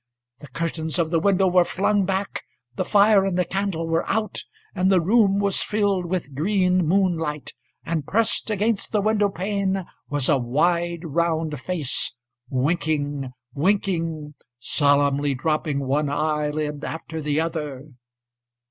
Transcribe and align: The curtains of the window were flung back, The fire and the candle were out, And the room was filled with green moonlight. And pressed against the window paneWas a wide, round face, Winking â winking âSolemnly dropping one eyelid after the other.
The 0.39 0.47
curtains 0.47 0.97
of 0.97 1.11
the 1.11 1.19
window 1.19 1.47
were 1.47 1.63
flung 1.63 2.05
back, 2.05 2.41
The 2.75 2.83
fire 2.85 3.23
and 3.23 3.37
the 3.37 3.45
candle 3.45 3.85
were 3.87 4.03
out, 4.09 4.39
And 4.73 4.91
the 4.91 4.99
room 4.99 5.37
was 5.37 5.61
filled 5.61 6.07
with 6.07 6.33
green 6.33 6.87
moonlight. 6.87 7.53
And 7.85 8.07
pressed 8.07 8.49
against 8.49 8.93
the 8.93 9.01
window 9.01 9.29
paneWas 9.29 10.27
a 10.27 10.39
wide, 10.39 11.05
round 11.05 11.59
face, 11.59 12.15
Winking 12.49 13.21
â 13.25 13.33
winking 13.53 14.33
âSolemnly 14.59 15.37
dropping 15.37 15.81
one 15.81 16.09
eyelid 16.09 16.83
after 16.83 17.21
the 17.21 17.39
other. 17.39 17.89